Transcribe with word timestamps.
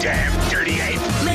damn. 0.00 0.49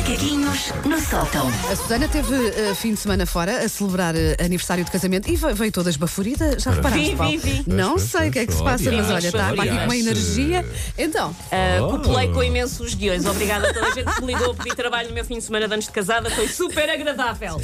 Macaquinhos 0.10 0.72
no 0.86 1.00
sótão. 1.00 1.48
A 1.72 1.76
Susana 1.76 2.08
teve 2.08 2.36
eh, 2.36 2.76
fim 2.76 2.94
de 2.94 3.00
semana 3.00 3.26
fora 3.26 3.66
a 3.66 3.68
celebrar 3.68 4.16
eh, 4.16 4.38
aniversário 4.40 4.86
de 4.86 4.92
casamento 4.92 5.28
e 5.32 5.36
ve- 5.36 5.52
veio 5.56 5.72
toda 5.72 5.90
esbaforida. 5.90 6.60
Já 6.60 6.70
reparaste, 6.70 7.10
Vi, 7.10 7.16
Paulo? 7.16 7.32
vi, 7.32 7.38
vi. 7.38 7.64
Não 7.66 7.90
Pois, 7.96 8.04
sei 8.04 8.30
o 8.30 8.32
que 8.32 8.38
é 8.40 8.46
que 8.46 8.52
se 8.52 8.60
pois, 8.60 8.72
passa, 8.84 8.92
mas 8.92 9.06
olha, 9.08 9.16
olha, 9.16 9.28
está 9.28 9.48
aqui 9.50 9.68
com 9.68 9.84
uma 9.86 9.98
energia. 9.98 10.64
Então, 10.96 11.36
Uh, 11.52 11.90
copulei 11.90 12.28
com 12.28 12.44
imensos 12.44 12.94
guiões. 12.94 13.26
Obrigada 13.26 13.68
a 13.72 13.74
toda 13.74 13.88
a 13.88 13.92
gente 13.96 14.14
que 14.14 14.22
me 14.22 14.34
ligou 14.34 14.52
a 14.52 14.54
pedir 14.54 14.76
trabalho 14.76 15.08
no 15.10 15.16
meu 15.16 15.26
fim 15.26 15.40
de 15.40 15.44
semana 15.44 15.68
de 15.68 15.74
anos 15.74 15.86
de 15.86 15.92
casada. 15.92 16.30
Foi 16.30 16.48
super 16.50 16.88
agradável. 16.88 17.60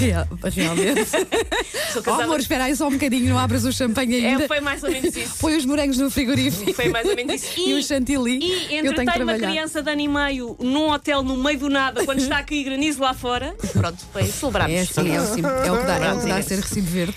real- 0.00 0.26
realmente. 0.52 1.04
Sou 1.92 2.00
Oh, 2.00 2.02
casada. 2.02 2.24
amor, 2.24 2.40
espera 2.40 2.64
aí 2.64 2.74
só 2.74 2.88
um 2.88 2.92
bocadinho, 2.92 3.28
não 3.28 3.38
abras 3.38 3.64
o 3.64 3.72
champanhe 3.72 4.16
ainda. 4.26 4.44
é, 4.44 4.48
foi 4.48 4.58
mais 4.60 4.82
ou 4.82 4.90
menos 4.90 5.14
isso. 5.16 5.34
Põe 5.38 5.56
os 5.56 5.64
morangos 5.64 5.96
no 5.98 6.10
frigorífico. 6.10 6.72
Foi 6.74 6.88
mais 6.88 7.08
ou 7.08 7.14
menos 7.14 7.34
isso. 7.40 7.54
E 7.64 7.74
o 7.74 7.82
chantilly. 7.82 8.38
E 8.40 8.76
Eu 8.78 8.82
tenho 8.82 8.94
que 8.94 9.00
uma 9.02 9.12
trabalhar. 9.12 9.46
criança 9.48 9.80
de 9.80 9.90
ano 9.92 10.00
e 10.00 10.08
meio 10.08 10.56
num 10.58 10.90
hotel 10.90 11.22
no 11.22 11.36
meio 11.36 11.58
do 11.58 11.68
nada, 11.84 12.04
quando 12.04 12.18
está 12.18 12.38
aqui 12.38 12.64
granizo 12.64 13.00
lá 13.00 13.12
fora. 13.12 13.54
Pronto, 13.72 13.98
foi, 14.12 14.24
celebramos. 14.24 14.74
É 14.74 14.80
assim, 14.80 15.10
é, 15.10 15.16
assim, 15.16 15.42
é 15.42 15.72
o 15.72 15.78
que 15.78 15.86
dá, 15.86 15.96
é 15.96 16.12
o 16.12 16.20
que 16.20 16.26
dá 16.26 16.36
a 16.36 16.42
ser 16.42 16.58
recibo 16.60 16.86
verde. 16.86 17.14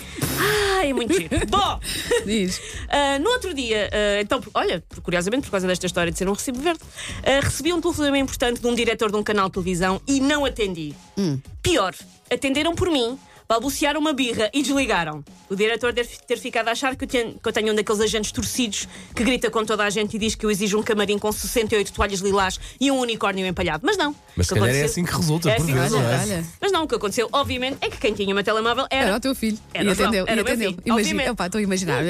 Ai, 0.76 0.90
é 0.90 0.92
muito 0.92 1.14
giro. 1.14 1.46
Bom, 1.48 1.80
Diz. 2.24 2.60
ah, 2.88 3.18
no 3.18 3.30
outro 3.30 3.54
dia, 3.54 3.88
ah, 3.92 4.20
então, 4.20 4.40
olha, 4.54 4.82
curiosamente, 5.02 5.44
por 5.44 5.52
causa 5.52 5.66
desta 5.66 5.86
história 5.86 6.12
de 6.12 6.18
ser 6.18 6.28
um 6.28 6.32
recibo 6.32 6.60
verde, 6.60 6.80
ah, 7.24 7.40
recebi 7.42 7.72
um 7.72 7.80
telefonema 7.80 8.18
importante 8.18 8.60
de 8.60 8.66
um 8.66 8.74
diretor 8.74 9.10
de 9.10 9.16
um 9.16 9.22
canal 9.22 9.46
de 9.46 9.54
televisão 9.54 10.00
e 10.06 10.20
não 10.20 10.44
atendi. 10.44 10.94
Hum. 11.16 11.40
Pior, 11.62 11.94
atenderam 12.30 12.74
por 12.74 12.90
mim. 12.90 13.18
Balbuciaram 13.48 13.98
uma 13.98 14.12
birra 14.12 14.50
e 14.52 14.62
desligaram. 14.62 15.24
O 15.48 15.56
diretor 15.56 15.90
deve 15.90 16.10
ter 16.26 16.36
ficado 16.38 16.68
a 16.68 16.72
achar 16.72 16.94
que 16.94 17.04
eu, 17.04 17.08
tenho, 17.08 17.32
que 17.42 17.48
eu 17.48 17.52
tenho 17.52 17.72
um 17.72 17.74
daqueles 17.74 17.98
agentes 18.02 18.30
torcidos 18.30 18.86
que 19.14 19.24
grita 19.24 19.50
com 19.50 19.64
toda 19.64 19.84
a 19.84 19.88
gente 19.90 20.16
e 20.16 20.18
diz 20.18 20.34
que 20.34 20.44
eu 20.44 20.50
exijo 20.50 20.78
um 20.78 20.82
camarim 20.82 21.18
com 21.18 21.32
68 21.32 21.90
toalhas 21.94 22.20
lilás 22.20 22.60
e 22.78 22.90
um 22.90 22.98
unicórnio 22.98 23.46
empalhado. 23.46 23.86
Mas 23.86 23.96
não. 23.96 24.14
Mas 24.36 24.46
O 24.46 24.48
se 24.50 24.54
que 24.54 24.60
calhar 24.60 24.76
é 24.76 24.82
assim 24.84 25.02
que 25.02 25.12
resulta, 25.16 25.48
É 25.50 25.54
por 25.56 25.62
assim 25.62 25.72
que 25.72 25.78
vezes, 25.78 25.92
não 25.92 26.02
é? 26.02 26.18
Olha. 26.20 26.44
Mas 26.60 26.72
não, 26.72 26.82
o 26.84 26.88
que 26.88 26.94
aconteceu, 26.94 27.26
obviamente, 27.32 27.78
é 27.80 27.88
que 27.88 27.96
quem 27.96 28.12
tinha 28.12 28.34
uma 28.34 28.44
telemóvel 28.44 28.86
era. 28.90 29.06
Era 29.06 29.16
o 29.16 29.20
teu 29.20 29.34
filho. 29.34 29.58
Era 29.72 29.88
e 29.88 29.92
atendeu. 29.92 30.24
era 30.28 30.40
e 30.40 30.42
o 30.42 30.44
meu 30.44 30.52
atendeu. 30.52 30.70
filho, 30.72 30.82
Imagina, 30.84 30.94
obviamente. 31.10 31.30
opá, 31.30 31.46
estou 31.46 31.58
a 31.58 31.62
imaginar. 31.62 32.02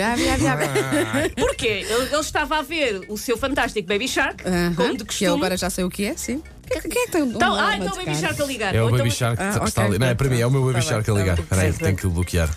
Porquê? 1.38 1.86
Ele, 1.88 2.02
ele 2.10 2.16
estava 2.20 2.58
a 2.58 2.62
ver 2.62 3.04
o 3.08 3.16
seu 3.16 3.36
fantástico 3.36 3.86
Baby 3.86 4.08
Shark, 4.08 4.42
Aham, 4.46 4.74
como 4.74 4.96
de 4.96 5.04
Que 5.04 5.24
eu 5.24 5.30
costume. 5.32 5.36
agora 5.36 5.56
já 5.56 5.70
sei 5.70 5.84
o 5.84 5.90
que 5.90 6.04
é, 6.04 6.16
sim. 6.16 6.42
Quem 6.68 7.02
é 7.02 7.06
que 7.06 7.12
tem 7.12 7.22
um 7.22 7.30
Então, 7.30 7.54
ah, 7.54 7.76
então 7.76 7.92
o 7.92 7.96
Baby? 7.96 8.14
Shark 8.16 8.42
a 8.42 8.44
ligar. 8.44 8.74
É 8.74 8.80
o 8.80 8.84
Ou 8.84 8.88
então- 8.90 8.98
Baby 8.98 9.10
Shark 9.10 9.42
Ah, 9.42 9.50
que 9.50 9.56
ok, 9.56 9.68
está 9.68 9.84
ali. 9.84 9.98
Não, 9.98 10.06
é 10.06 10.14
para 10.14 10.28
mim, 10.28 10.40
é 10.40 10.46
o 10.46 10.50
meu 10.50 10.60
Baby 10.62 10.74
Tá 10.74 10.80
Shark 10.82 11.04
bem, 11.06 11.14
a 11.14 11.16
tá 11.16 11.20
ligar. 11.22 11.34
bem. 11.36 11.42
Espera 11.44 11.62
aí, 11.62 11.72
Sim, 11.72 11.78
tenho 11.78 11.96
que 11.96 12.06
o 12.06 12.10
bloquear. 12.10 12.50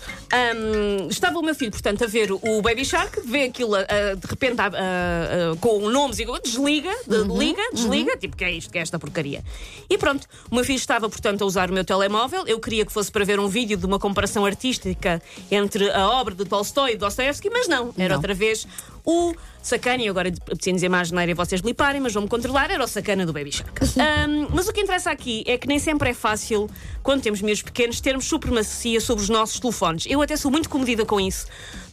Estava 1.10 1.38
o 1.38 1.42
meu 1.42 1.54
filho, 1.54 1.70
portanto, 1.70 2.04
a 2.04 2.06
ver 2.06 2.32
o 2.32 2.62
Baby 2.62 2.84
Shark, 2.84 3.20
vê 3.24 3.44
aquilo 3.44 3.74
ah, 3.74 3.84
de 4.16 4.26
repente 4.26 4.60
ah, 4.60 4.70
ah, 4.72 5.56
com 5.60 5.88
nomes 5.88 6.18
e 6.18 6.26
desliga, 6.42 6.90
de- 7.06 7.16
Uhum, 7.16 7.38
liga, 7.38 7.62
desliga, 7.72 8.16
tipo, 8.16 8.36
que 8.36 8.44
é 8.44 8.50
isto, 8.50 8.70
que 8.72 8.78
é 8.78 8.82
esta 8.82 8.98
porcaria. 8.98 9.42
E 9.88 9.96
pronto, 9.98 10.26
o 10.50 10.54
meu 10.54 10.64
filho 10.64 10.76
estava, 10.76 11.08
portanto, 11.08 11.42
a 11.42 11.46
usar 11.46 11.70
o 11.70 11.72
meu 11.72 11.84
telemóvel. 11.84 12.44
Eu 12.46 12.58
queria 12.58 12.84
que 12.86 12.92
fosse 12.92 13.10
para 13.10 13.24
ver 13.24 13.38
um 13.38 13.48
vídeo 13.48 13.76
de 13.76 13.86
uma 13.86 13.98
comparação 13.98 14.44
artística 14.44 15.20
entre 15.50 15.90
a 15.90 16.08
obra 16.08 16.34
de 16.34 16.44
Tolstói 16.44 16.92
e 16.92 16.96
Dostoevsky, 16.96 17.50
mas 17.50 17.68
não, 17.68 17.92
era 17.96 18.10
Não. 18.10 18.16
outra 18.16 18.34
vez 18.34 18.66
o 19.04 19.34
sacana, 19.62 20.02
e 20.02 20.08
agora 20.08 20.30
preciso 20.30 20.74
dizer 20.74 20.88
mais 20.88 21.08
geneira 21.08 21.30
e 21.30 21.34
vocês 21.34 21.60
bliparem, 21.60 22.00
mas 22.00 22.12
vão-me 22.12 22.28
controlar, 22.28 22.70
era 22.70 22.82
o 22.82 22.86
sacana 22.86 23.24
do 23.24 23.32
Baby 23.32 23.52
Shark. 23.52 23.72
Hum, 23.84 24.48
mas 24.52 24.68
o 24.68 24.72
que 24.72 24.80
interessa 24.80 25.10
aqui 25.10 25.44
é 25.46 25.56
que 25.56 25.66
nem 25.68 25.78
sempre 25.78 26.10
é 26.10 26.14
fácil, 26.14 26.68
quando 27.02 27.22
temos 27.22 27.40
miúdos 27.40 27.62
pequenos, 27.62 28.00
termos 28.00 28.24
supremacia 28.24 29.00
sobre 29.00 29.22
os 29.22 29.28
nossos 29.28 29.60
telefones. 29.60 30.06
Eu 30.08 30.20
até 30.22 30.36
sou 30.36 30.50
muito 30.50 30.68
comedida 30.68 31.04
com 31.04 31.20
isso. 31.20 31.46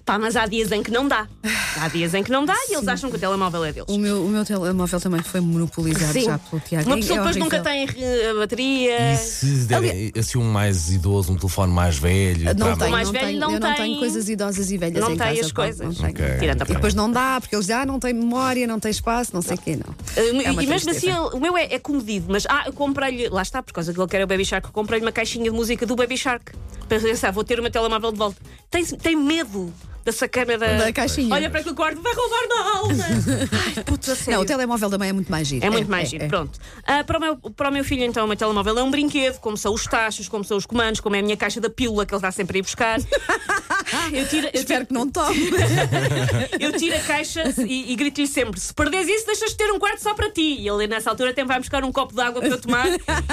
Pá, 0.09 0.17
mas 0.17 0.35
há 0.35 0.47
dias 0.47 0.71
em 0.71 0.81
que 0.81 0.89
não 0.89 1.07
dá. 1.07 1.27
Há 1.79 1.87
dias 1.87 2.15
em 2.15 2.23
que 2.23 2.31
não 2.31 2.43
dá 2.43 2.55
e 2.67 2.73
eles 2.73 2.87
acham 2.87 3.11
que 3.11 3.17
o 3.17 3.19
telemóvel 3.19 3.63
é 3.63 3.71
deles. 3.71 3.87
O 3.93 3.99
meu, 3.99 4.25
o 4.25 4.27
meu 4.27 4.43
telemóvel 4.43 4.99
também 4.99 5.21
foi 5.21 5.39
monopolizado 5.39 6.13
Sim. 6.13 6.23
já 6.25 6.39
pelo 6.39 6.59
Tiago. 6.61 6.87
Uma 6.89 6.95
É 6.95 6.99
pessoa 6.99 7.19
depois 7.19 7.35
horrível. 7.37 7.59
nunca 7.59 7.69
tem 7.69 7.87
eh, 8.03 8.29
a 8.31 8.33
bateria. 8.33 9.13
E 9.13 9.17
se 9.17 9.45
derem 9.67 10.11
assim 10.17 10.39
um 10.39 10.51
mais 10.51 10.89
idoso, 10.91 11.31
um 11.31 11.35
telefone 11.35 11.71
mais 11.71 11.99
velho? 11.99 12.43
Não 12.45 12.55
para 12.55 12.73
a 12.73 12.77
tenho, 12.77 12.91
mais 12.91 13.07
não 13.07 13.13
velho 13.13 13.25
tenho, 13.27 13.39
não 13.39 13.51
eu 13.53 13.59
não 13.59 13.67
tem- 13.75 13.83
tenho 13.85 13.99
coisas 13.99 14.29
idosas 14.29 14.71
e 14.71 14.77
velhas 14.79 14.99
não 14.99 15.11
em 15.13 15.17
tem 15.17 15.27
casa. 15.27 15.41
as 15.41 15.51
coisas. 15.51 15.85
Não 15.85 15.93
tenho. 15.93 16.09
Ok. 16.09 16.25
Tirando 16.39 16.61
a 16.63 16.65
E 16.65 16.73
depois 16.73 16.93
não 16.95 17.11
dá, 17.11 17.37
porque 17.39 17.53
eles 17.55 17.65
dizem, 17.67 17.79
ah, 17.79 17.85
não 17.85 17.99
tem 17.99 18.11
memória, 18.11 18.65
não 18.65 18.79
tem 18.79 18.89
espaço, 18.89 19.29
não 19.31 19.43
sei 19.43 19.57
o 19.57 19.59
quê, 19.59 19.75
não. 19.77 19.93
Uh, 19.93 20.41
É 20.41 20.49
uma 20.49 20.63
e 20.63 20.65
mesmo 20.65 20.73
assim, 20.73 20.85
tristeza. 21.01 21.17
ele- 21.19 21.35
o 21.37 21.39
meu 21.39 21.55
é, 21.55 21.65
é 21.71 21.77
comedido, 21.77 22.25
mas 22.29 22.47
ah, 22.49 22.63
eu 22.65 22.73
comprei-lhe, 22.73 23.29
lá 23.29 23.43
está, 23.43 23.61
por 23.61 23.73
causa 23.73 23.93
que 23.93 23.99
ele 24.01 24.07
quer 24.07 24.23
o 24.23 24.27
Baby 24.27 24.43
Shark, 24.43 24.65
eu 24.65 24.73
comprei-lhe 24.73 25.05
uma 25.05 25.11
caixinha 25.11 25.43
de 25.43 25.55
música 25.55 25.85
do 25.85 25.95
Baby 25.95 26.17
Shark 26.17 26.51
pensar, 26.89 27.31
vou 27.31 27.43
ter 27.43 27.59
o 27.59 27.61
meu 27.61 27.71
telemóvel 27.71 28.11
de 28.11 28.17
volta. 28.17 28.37
Tem, 28.69 28.83
tem 28.85 29.15
medo 29.15 29.73
da 30.03 30.11
sacana 30.11 30.57
da, 30.57 30.77
Da 30.77 30.93
caixinha. 30.93 31.33
Olha 31.33 31.49
para 31.49 31.59
aquele 31.59 31.75
quarto, 31.75 32.01
vai 32.01 32.13
roubar 32.13 32.47
na 32.47 32.77
alma. 32.77 33.03
Ai, 33.77 33.83
puta, 33.83 34.15
sério. 34.15 34.33
Não, 34.33 34.41
o 34.41 34.45
telemóvel 34.45 34.89
também 34.89 35.09
é 35.09 35.13
muito 35.13 35.29
mais 35.31 35.47
giro. 35.47 35.65
É 35.65 35.69
muito 35.69 35.89
mais 35.89 36.09
giro, 36.09 36.27
pronto. 36.27 36.59
Ah, 36.85 37.03
para, 37.03 37.17
o 37.17 37.21
meu, 37.21 37.37
para 37.37 37.69
o 37.69 37.71
meu 37.71 37.83
filho, 37.83 38.03
então, 38.03 38.25
o 38.25 38.27
meu 38.27 38.37
telemóvel 38.37 38.77
é 38.79 38.83
um 38.83 38.91
brinquedo, 38.91 39.39
como 39.39 39.57
são 39.57 39.73
os 39.73 39.83
tachos, 39.85 40.27
como 40.27 40.43
são 40.43 40.57
os 40.57 40.65
comandos, 40.65 40.99
como 40.99 41.15
é 41.15 41.19
a 41.19 41.21
minha 41.21 41.37
caixa 41.37 41.61
da 41.61 41.69
pílula 41.69 42.05
que 42.05 42.13
ele 42.13 42.17
está 42.17 42.31
sempre 42.31 42.57
a 42.57 42.59
ir 42.59 42.63
buscar. 42.63 42.99
eu 44.13 44.27
tiro, 44.27 44.47
eu 44.47 44.51
Espero 44.59 44.85
tiro, 44.85 44.87
que 44.87 44.93
não 44.93 45.09
tome. 45.09 45.49
eu 46.59 46.71
tiro 46.73 46.95
a 46.95 46.99
caixa 46.99 47.43
e, 47.65 47.91
e 47.91 47.95
grito-lhe 47.95 48.27
sempre: 48.27 48.59
se 48.59 48.73
perdes 48.73 49.07
isso, 49.07 49.25
deixas 49.25 49.51
de 49.51 49.57
ter 49.57 49.71
um 49.71 49.79
quarto 49.79 50.01
só 50.01 50.13
para 50.13 50.29
ti. 50.29 50.57
E 50.59 50.67
ele, 50.67 50.87
nessa 50.87 51.09
altura, 51.09 51.31
até 51.31 51.43
vai 51.43 51.59
buscar 51.59 51.83
um 51.83 51.91
copo 51.91 52.13
de 52.13 52.21
água 52.21 52.41
para 52.41 52.49
eu 52.49 52.59
tomar 52.59 52.87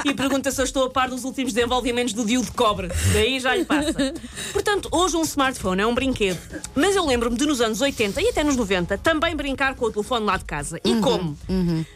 e 0.05 0.15
pergunta 0.15 0.51
se 0.51 0.61
eu 0.61 0.65
estou 0.65 0.85
a 0.85 0.91
par 0.91 1.09
dos 1.09 1.25
últimos 1.25 1.53
desenvolvimentos 1.53 2.13
do 2.13 2.25
Dio 2.25 2.43
de 2.43 2.51
cobre. 2.53 2.89
Daí 3.13 3.41
já 3.41 3.55
lhe 3.55 3.65
passa. 3.65 4.15
Portanto, 4.53 4.89
hoje 4.93 5.17
um 5.17 5.23
smartphone 5.23 5.83
é 5.83 5.87
um 5.87 5.95
brinquedo. 5.95 6.39
Mas 6.75 6.95
eu 6.97 7.05
lembro-me 7.07 7.37
de 7.37 7.47
nos 7.47 7.61
anos 7.61 7.81
80 7.81 8.21
e 8.21 8.29
até 8.29 8.45
nos 8.45 8.57
90 8.57 8.99
também 8.99 9.35
brincar 9.35 9.75
com 9.75 9.87
o 9.87 9.91
telefone 9.91 10.27
lá 10.27 10.37
de 10.37 10.45
casa. 10.45 10.81
E 10.85 10.97
como? 10.97 11.37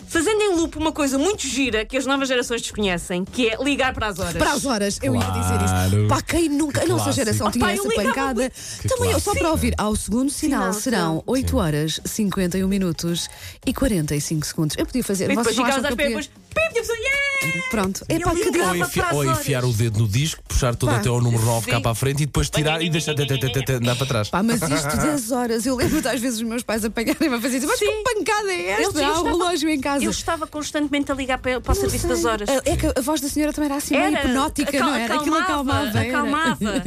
Fazendo 0.08 0.40
em 0.40 0.54
loop 0.54 0.76
uma 0.76 0.92
coisa 0.92 1.18
muito 1.18 1.46
gira 1.46 1.84
que 1.84 1.96
as 1.96 2.06
novas 2.06 2.28
gerações 2.28 2.62
desconhecem, 2.62 3.24
que 3.24 3.48
é 3.48 3.56
ligar 3.62 3.92
para 3.94 4.08
as 4.08 4.18
horas. 4.18 4.34
Para 4.34 4.52
as 4.52 4.64
horas, 4.64 4.98
eu 5.02 5.14
ia 5.14 5.20
dizer 5.20 5.58
isso. 5.64 6.08
Pá, 6.08 6.22
quem 6.22 6.48
nunca, 6.48 6.82
a 6.82 6.86
nossa 6.86 7.04
Clássico. 7.04 7.24
geração 7.24 7.46
Oh, 7.46 7.50
tinha 7.50 7.72
essa 7.72 7.88
pancada. 7.88 8.49
Que 8.80 8.88
Também 8.88 9.10
eu 9.12 9.20
só 9.20 9.34
para 9.34 9.50
ouvir. 9.50 9.74
Ao 9.78 9.94
segundo 9.96 10.30
sinal, 10.30 10.60
Sinal, 10.60 10.72
serão 10.72 11.00
serão. 11.00 11.22
8 11.26 11.56
horas, 11.56 12.00
51 12.04 12.66
minutos 12.68 13.28
e 13.66 13.72
45 13.72 14.46
segundos. 14.46 14.76
Eu 14.78 14.86
podia 14.86 15.04
fazer. 15.04 15.24
E 15.24 15.28
depois 15.28 15.46
Vocês 15.46 15.56
não 15.56 15.64
ficavas 15.64 15.84
acham 15.84 15.96
que 15.96 16.02
eu 16.02 16.06
espera, 16.06 16.24
podia? 16.24 16.30
depois. 16.30 16.64
Pip, 16.68 16.76
e 16.76 16.78
a 16.78 16.82
pessoa, 16.82 16.98
yeah! 16.98 17.29
Pronto. 17.70 18.04
É 18.08 18.18
pá, 18.18 18.30
que 18.34 18.60
Ou, 18.60 18.76
enfi- 18.76 19.02
ou 19.12 19.24
enfiar 19.24 19.64
o 19.64 19.72
dedo 19.72 20.00
no 20.00 20.08
disco, 20.08 20.42
puxar 20.46 20.74
todo 20.74 20.90
Pá. 20.90 20.96
até 20.98 21.08
ao 21.08 21.20
número 21.20 21.42
9 21.44 21.70
cá 21.70 21.80
para 21.80 21.92
a 21.92 21.94
frente 21.94 22.22
e 22.22 22.26
depois 22.26 22.50
tirar 22.50 22.82
e 22.82 22.90
deixar 22.90 23.12
até, 23.12 23.22
até, 23.22 23.34
até, 23.34 23.60
até, 23.60 23.72
andar 23.74 23.96
para 23.96 24.06
trás. 24.06 24.28
Pá, 24.28 24.42
mas 24.42 24.60
isto 24.70 24.96
das 24.96 25.30
horas, 25.30 25.64
eu 25.66 25.74
lembro 25.76 25.98
às 26.08 26.20
vezes 26.20 26.36
os 26.40 26.42
meus 26.42 26.62
pais 26.62 26.84
apanharem-me 26.84 27.36
a 27.36 27.40
fazer 27.40 27.58
isso. 27.58 27.66
Mas 27.66 27.78
que 27.78 27.86
Sim. 27.86 28.02
pancada 28.02 28.52
é 28.52 28.70
esta? 28.72 28.82
Ele- 28.82 28.98
ele 28.98 29.04
Há 29.04 29.20
um 29.20 29.24
relógio 29.24 29.68
em 29.70 29.80
casa. 29.80 30.04
Eu 30.04 30.10
estava 30.10 30.46
constantemente 30.46 31.10
a 31.10 31.14
ligar 31.14 31.38
para, 31.38 31.60
para 31.60 31.72
o 31.72 31.74
Não 31.74 31.80
serviço 31.80 32.06
sei. 32.06 32.16
das 32.16 32.24
horas. 32.24 32.48
É 32.64 32.76
que 32.76 32.86
a 32.86 33.00
voz 33.00 33.20
da 33.20 33.28
senhora 33.28 33.52
também 33.52 33.70
era 33.70 33.76
assim 33.78 33.96
meio 33.96 34.14
hipnótica, 34.18 34.76
acal- 34.76 34.88
não 34.88 34.94
era? 34.96 35.14
Aquilo 35.14 35.36
acalmava. 35.36 35.98
era. 35.98 36.08
acalmava. 36.08 36.58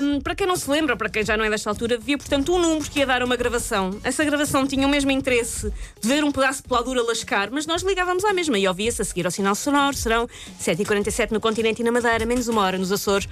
Ahm, 0.00 0.20
para 0.22 0.34
quem 0.34 0.46
não 0.46 0.56
se 0.56 0.68
lembra, 0.70 0.96
para 0.96 1.08
quem 1.08 1.24
já 1.24 1.36
não 1.36 1.44
é 1.44 1.50
desta 1.50 1.70
altura, 1.70 1.96
havia 1.96 2.16
portanto 2.18 2.52
um 2.54 2.58
número 2.58 2.90
que 2.90 2.98
ia 3.00 3.06
dar 3.06 3.22
uma 3.22 3.36
gravação. 3.36 3.98
Essa 4.02 4.24
gravação 4.24 4.66
tinha 4.66 4.86
o 4.86 4.90
mesmo 4.90 5.10
interesse 5.10 5.72
de 6.00 6.08
ver 6.08 6.24
um 6.24 6.32
pedaço 6.32 6.62
de 6.62 6.68
peladura 6.68 7.02
lascar, 7.02 7.50
mas 7.50 7.66
nós 7.66 7.82
ligávamos 7.82 8.24
à 8.24 8.32
mesma 8.32 8.58
e 8.58 8.66
ouvia-se 8.66 9.00
a 9.02 9.04
seguir 9.04 9.24
ao 9.26 9.30
sinal 9.30 9.54
sonoro. 9.54 9.75
Serão 9.94 10.28
7h47 10.60 11.30
no 11.30 11.40
continente 11.40 11.82
e 11.82 11.84
na 11.84 11.92
Madeira, 11.92 12.24
menos 12.24 12.48
uma 12.48 12.62
hora 12.62 12.78
nos 12.78 12.90
Açores. 12.90 13.28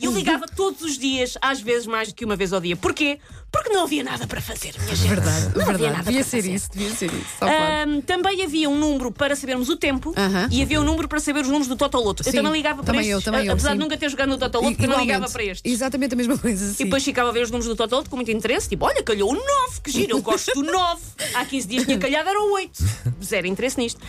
Eu 0.00 0.12
ligava 0.12 0.46
todos 0.46 0.82
os 0.82 0.96
dias, 0.96 1.36
às 1.40 1.60
vezes 1.60 1.86
mais 1.86 2.08
do 2.08 2.14
que 2.14 2.24
uma 2.24 2.36
vez 2.36 2.52
ao 2.52 2.60
dia. 2.60 2.76
Porquê? 2.76 3.18
Porque 3.50 3.70
não 3.70 3.84
havia 3.84 4.04
nada 4.04 4.26
para 4.26 4.40
fazer, 4.42 4.74
minha 4.78 4.94
gente. 4.94 5.08
Verdade, 5.08 5.44
não 5.56 5.62
havia 5.62 5.64
verdade. 5.64 5.82
nada 5.92 6.02
Devia 6.04 6.20
para 6.20 6.30
ser 6.30 6.36
fazer. 6.38 6.54
isso, 6.54 6.68
devia 6.72 6.90
ser 6.94 7.06
isso. 7.06 7.26
Ahm, 7.40 8.00
também 8.02 8.42
havia 8.44 8.68
um 8.68 8.78
número 8.78 9.10
para 9.10 9.34
sabermos 9.34 9.68
o 9.70 9.76
tempo 9.76 10.12
Aham. 10.16 10.48
e 10.50 10.62
havia 10.62 10.80
um 10.80 10.84
número 10.84 11.08
para 11.08 11.18
saber 11.18 11.40
os 11.40 11.46
números 11.46 11.66
do 11.66 11.74
Totoloto. 11.76 12.22
Eu 12.26 12.32
também 12.32 12.52
ligava 12.52 12.76
para 12.82 12.92
também 12.92 13.00
estes, 13.00 13.14
eu, 13.14 13.22
também 13.22 13.46
eu, 13.46 13.52
apesar 13.54 13.72
de 13.72 13.78
nunca 13.78 13.96
ter 13.96 14.08
jogado 14.10 14.28
no 14.28 14.38
Totoloto, 14.38 14.70
porque 14.72 14.84
eu 14.86 14.90
não 14.90 15.00
ligava 15.00 15.28
para 15.30 15.42
estes. 15.44 15.72
Exatamente 15.72 16.12
a 16.12 16.16
mesma 16.16 16.36
coisa. 16.38 16.66
Sim. 16.74 16.82
E 16.82 16.84
depois 16.84 17.02
ficava 17.02 17.30
a 17.30 17.32
ver 17.32 17.42
os 17.42 17.50
números 17.50 17.66
do 17.68 17.74
Totoloto 17.76 18.10
com 18.10 18.16
muito 18.16 18.30
interesse, 18.30 18.68
tipo, 18.68 18.84
olha, 18.84 19.02
calhou 19.02 19.30
o 19.32 19.34
9, 19.34 19.44
que 19.82 19.90
giro, 19.90 20.12
eu 20.18 20.22
gosto 20.22 20.52
do 20.52 20.62
9. 20.62 21.00
Há 21.34 21.44
15 21.44 21.66
dias 21.68 21.84
tinha 21.84 21.98
calhado, 21.98 22.28
era 22.28 22.40
o 22.40 22.52
8. 22.52 22.84
Zero 23.24 23.46
interesse 23.46 23.78
nisto. 23.78 24.00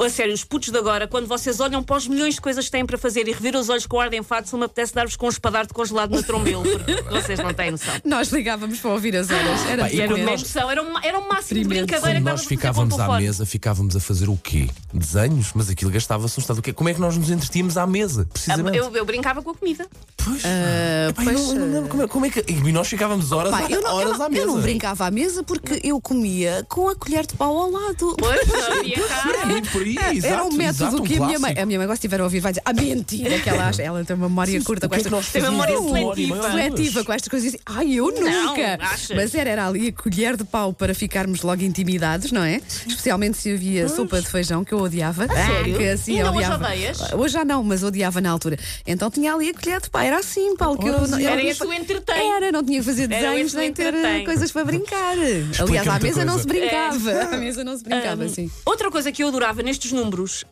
A 0.00 0.08
sério, 0.08 0.32
os 0.32 0.44
putos 0.44 0.70
de 0.70 0.78
agora, 0.78 1.06
quando 1.08 1.26
vocês 1.26 1.58
olham 1.60 1.82
para 1.82 1.96
os 1.96 2.06
milhões 2.06 2.34
de 2.36 2.40
coisas 2.40 2.64
que 2.64 2.70
têm 2.70 2.86
para 2.86 2.96
fazer 2.96 3.26
e 3.28 3.32
reviram 3.32 3.60
os 3.60 3.68
olhos 3.68 3.86
com 3.86 4.00
ar 4.00 4.08
de 4.08 4.16
enfado, 4.16 4.48
se 4.48 4.56
me 4.56 4.64
apetece 4.64 4.94
dar-vos 4.94 5.16
com 5.16 5.26
um 5.26 5.30
espadarte 5.30 5.72
congelado 5.74 6.10
na 6.12 6.22
trombelo, 6.22 6.62
porque 6.62 7.02
vocês 7.10 7.38
não 7.40 7.52
têm 7.52 7.70
noção. 7.72 7.94
Nós 8.04 8.28
ligávamos 8.28 8.78
para 8.84 8.92
ouvir 8.92 9.16
as 9.16 9.30
horas. 9.30 9.66
Era 9.66 9.82
Pá, 9.84 9.90
e 9.90 9.98
Era 10.00 10.08
quando 10.08 10.20
uma 10.20 10.30
nós- 10.30 10.40
emoção, 10.42 10.70
era, 10.70 10.82
uma, 10.82 11.00
era 11.04 11.18
um 11.18 11.26
máximo 11.28 11.60
de 11.62 11.66
brincadeira 11.68 12.00
Quando 12.00 12.14
que 12.16 12.20
nós 12.20 12.24
para 12.24 12.36
fazer 12.36 12.48
com 12.48 12.54
o 12.54 12.58
ficávamos 12.58 12.94
à 12.94 12.96
telefone. 12.98 13.22
mesa, 13.24 13.46
ficávamos 13.46 13.96
a 13.96 14.00
fazer 14.00 14.28
o 14.28 14.36
quê? 14.36 14.68
Desenhos? 14.92 15.50
Mas 15.54 15.70
aquilo 15.70 15.90
gastava-se 15.90 16.38
um 16.38 16.42
estado. 16.42 16.58
O 16.58 16.62
quê? 16.62 16.72
Como 16.72 16.88
é 16.90 16.94
que 16.94 17.00
nós 17.00 17.16
nos 17.16 17.30
entretínhamos 17.30 17.76
à 17.78 17.86
mesa? 17.86 18.28
Precisamente. 18.32 18.76
Eu, 18.76 18.94
eu 18.94 19.04
brincava 19.06 19.42
com 19.42 19.50
a 19.50 19.54
comida. 19.54 19.86
Pois. 20.22 20.42
Ah, 20.44 21.08
Epá, 21.10 21.22
eu 21.24 21.32
não- 21.32 21.48
eu 21.48 21.54
não 21.60 21.72
lembro 21.72 21.88
como, 21.88 22.02
é, 22.02 22.06
como 22.08 22.26
é 22.26 22.30
que. 22.30 22.44
E 22.48 22.72
nós 22.72 22.88
ficávamos 22.88 23.32
horas, 23.32 23.50
Pá, 23.50 23.62
eu, 23.70 23.80
não, 23.80 23.90
eu, 23.90 23.96
horas 23.96 24.18
não, 24.18 24.26
à 24.26 24.28
mesa. 24.28 24.42
eu 24.42 24.46
não 24.46 24.60
brincava 24.60 25.06
à 25.06 25.10
mesa 25.10 25.42
porque 25.42 25.80
eu 25.82 26.00
comia 26.00 26.64
com 26.68 26.88
a 26.88 26.94
colher 26.94 27.26
de 27.26 27.34
pau 27.34 27.56
ao 27.56 27.70
lado. 27.70 28.14
Pois, 28.18 28.46
não 28.46 28.78
havia 28.78 28.94
É 28.96 29.08
cá. 29.08 29.70
por 29.72 29.82
aí, 29.82 29.96
Era 29.98 30.14
exato, 30.14 30.44
um 30.44 30.52
método 30.52 30.84
exato, 30.84 31.02
um 31.02 31.04
que 31.06 31.14
a 31.14 31.26
minha 31.26 31.38
mãe, 31.38 31.40
clássico. 31.40 31.60
a 31.62 31.66
minha 31.66 31.78
mãe, 31.78 31.86
quando 31.88 31.96
estiver 31.96 32.20
a 32.20 32.24
ouvir, 32.24 32.40
vai 32.40 32.52
dizer: 32.52 32.62
Ah, 32.64 32.72
mentira, 32.72 33.38
que 33.38 33.48
ela 33.48 33.68
acha. 33.68 33.82
Ela 33.82 34.04
tem 34.04 34.16
uma 34.16 34.28
memória 34.28 34.62
curta 34.62 34.88
com 34.88 34.94
que 34.94 35.00
é 35.00 35.02
que 35.02 35.08
estas 35.08 35.12
nós 35.12 35.32
Tem 35.32 35.42
memória 35.42 35.76
seletiva. 35.78 36.36
Horas. 36.36 36.50
seletiva 36.52 37.04
com 37.04 37.12
estas 37.12 37.28
coisas. 37.28 37.48
e 37.48 37.50
diz, 37.52 37.60
Ai, 37.66 37.92
eu 37.94 38.06
nunca. 38.06 38.73
Era, 38.74 38.84
achas? 38.86 39.16
mas 39.16 39.34
era, 39.34 39.50
era 39.50 39.66
ali 39.66 39.88
a 39.88 39.92
colher 39.92 40.36
de 40.36 40.44
pau 40.44 40.72
para 40.72 40.94
ficarmos 40.94 41.42
logo 41.42 41.62
intimidados, 41.62 42.30
não 42.32 42.42
é? 42.42 42.60
Especialmente 42.86 43.36
se 43.38 43.52
havia 43.52 43.88
sopa 43.88 44.20
de 44.20 44.28
feijão, 44.28 44.64
que 44.64 44.72
eu 44.72 44.78
odiava. 44.80 45.26
sério? 45.28 45.76
Que 45.76 45.88
assim, 45.88 46.16
Ainda 46.18 46.30
hoje 46.30 46.36
odiava. 46.38 46.64
odeias? 46.66 47.12
Hoje 47.12 47.34
já 47.34 47.44
não, 47.44 47.62
mas 47.64 47.82
odiava 47.82 48.20
na 48.20 48.30
altura. 48.30 48.58
Então 48.86 49.10
tinha 49.10 49.34
ali 49.34 49.50
a 49.50 49.54
colher 49.54 49.80
de 49.80 49.90
pau. 49.90 50.02
Era 50.02 50.18
assim, 50.18 50.56
Paulo, 50.56 50.78
que 50.78 50.88
eu, 50.88 50.94
eu 50.94 51.06
não 51.08 51.18
Era 51.18 51.54
fa- 51.54 51.66
o 51.66 51.72
entretém. 51.72 52.32
Era, 52.34 52.52
não 52.52 52.62
tinha 52.64 52.78
que 52.80 52.84
fazer 52.86 53.10
Era 53.12 53.28
desenhos 53.30 53.52
nem 53.54 53.72
ter 53.72 53.88
entretém. 53.88 54.22
eh, 54.22 54.24
coisas 54.24 54.52
para 54.52 54.64
brincar. 54.64 55.16
Aliás, 55.60 55.88
à 55.88 55.98
mesa 55.98 56.24
não 56.24 56.34
coisa. 56.34 56.40
se 56.40 56.46
brincava. 56.60 57.10
À 57.34 57.36
mesa 57.36 57.64
não 57.64 57.76
se 57.76 57.84
brincava, 57.84 58.22
Hum, 58.22 58.26
assim. 58.26 58.50
Outra 58.64 58.90
coisa 58.90 59.10
que 59.12 59.22
eu 59.22 59.28
adorava 59.28 59.62
nestes 59.62 59.92
números 59.92 60.44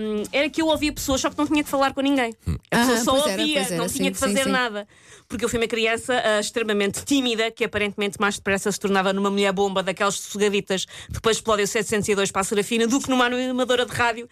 hum, 0.00 0.22
era 0.32 0.48
que 0.48 0.60
eu 0.62 0.66
ouvia 0.66 0.92
pessoas, 0.92 1.20
só 1.20 1.30
que 1.30 1.38
não 1.38 1.46
tinha 1.46 1.62
que 1.62 1.68
falar 1.70 1.92
com 1.94 2.00
ninguém. 2.00 2.34
A 2.70 2.78
pessoa 2.78 2.96
Ah, 2.98 3.04
só 3.04 3.10
pois 3.12 3.26
era, 3.26 3.40
ouvia, 3.42 3.54
pois 3.60 3.66
era, 3.72 3.76
não 3.82 3.86
tinha 3.88 4.04
sim, 4.08 4.12
que 4.12 4.18
fazer 4.18 4.44
sim. 4.44 4.50
nada. 4.50 4.86
Porque 5.28 5.44
eu 5.44 5.48
fui 5.48 5.58
uma 5.58 5.68
criança 5.68 6.20
ah, 6.24 6.40
extremamente 6.40 7.04
tímida, 7.04 7.50
que 7.50 7.64
aparentemente 7.70 8.16
mais 8.20 8.34
depressa 8.36 8.70
se 8.70 8.78
tornava 8.78 9.12
numa 9.12 9.30
mulher 9.30 9.52
bomba 9.52 9.82
daquelas 9.82 10.16
sossegaditas, 10.16 10.86
depois 11.08 11.36
explode 11.38 11.62
o 11.62 11.66
702 11.66 12.30
para 12.30 12.42
a 12.42 12.44
Serafina, 12.44 12.86
do 12.86 13.00
que 13.00 13.08
numa 13.08 13.24
animadora 13.26 13.86
de 13.86 13.92
rádio 13.92 14.28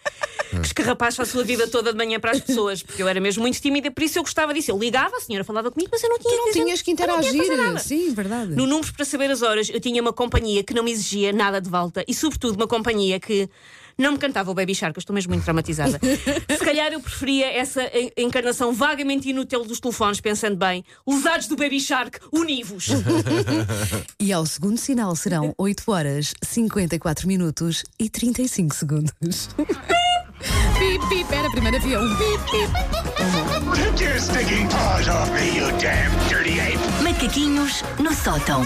que 0.49 0.57
escarrapacha 0.67 1.23
a 1.23 1.25
sua 1.25 1.43
vida 1.43 1.67
toda 1.67 1.91
de 1.91 1.97
manhã 1.97 2.19
para 2.19 2.31
as 2.31 2.39
pessoas. 2.41 2.83
Porque 2.83 3.01
eu 3.01 3.07
era 3.07 3.19
mesmo 3.21 3.41
muito 3.41 3.59
tímida, 3.61 3.89
por 3.89 4.03
isso 4.03 4.19
eu 4.19 4.23
gostava 4.23 4.53
disso. 4.53 4.71
Eu 4.71 4.77
ligava, 4.77 5.15
a 5.15 5.19
senhora 5.21 5.43
falava 5.43 5.71
comigo, 5.71 5.89
mas 5.91 6.03
eu 6.03 6.09
não 6.09 6.17
tinha 6.19 6.29
Tu 6.33 6.37
não 6.37 6.47
fazer- 6.47 6.63
tinhas 6.63 6.79
que 6.81 6.85
que 6.85 6.91
interagir. 6.91 7.79
Sim, 7.79 8.13
verdade. 8.13 8.55
No 8.55 8.65
Números 8.67 8.91
para 8.91 9.05
Saber 9.05 9.31
as 9.31 9.41
Horas, 9.41 9.69
eu 9.69 9.79
tinha 9.79 10.01
uma 10.01 10.11
companhia 10.13 10.63
que 10.63 10.73
não 10.73 10.83
me 10.83 10.91
exigia 10.91 11.31
nada 11.31 11.61
de 11.61 11.69
volta 11.69 12.03
e, 12.07 12.13
sobretudo, 12.13 12.55
uma 12.55 12.67
companhia 12.67 13.19
que 13.19 13.47
não 13.99 14.13
me 14.13 14.17
cantava 14.17 14.49
o 14.49 14.53
Baby 14.53 14.73
Shark. 14.73 14.97
Eu 14.97 14.99
estou 15.01 15.13
mesmo 15.13 15.31
muito 15.31 15.43
traumatizada. 15.43 15.99
Se 16.49 16.65
calhar 16.65 16.91
eu 16.91 16.99
preferia 16.99 17.51
essa 17.51 17.83
en- 17.93 18.11
encarnação 18.17 18.73
vagamente 18.73 19.29
inútil 19.29 19.63
dos 19.65 19.79
telefones, 19.79 20.19
pensando 20.21 20.55
bem. 20.55 20.83
Lesados 21.07 21.47
do 21.47 21.55
Baby 21.55 21.79
Shark, 21.79 22.19
univos. 22.31 22.87
E 24.19 24.31
ao 24.33 24.45
segundo 24.45 24.77
sinal 24.77 25.15
serão 25.15 25.53
8 25.57 25.83
horas, 25.91 26.33
54 26.43 27.27
minutos 27.27 27.83
e 27.99 28.09
35 28.09 28.75
segundos. 28.75 29.49
Pip, 30.79 31.09
pip, 31.09 31.33
era 31.35 31.47
a 31.49 31.51
primeira. 31.51 31.77
Um 31.79 32.15
pip, 32.15 32.51
pip. 32.51 32.69
Macaquinhos 37.03 37.83
no 37.99 38.13
sótão. 38.13 38.61